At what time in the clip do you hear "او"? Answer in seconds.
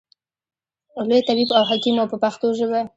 1.57-1.63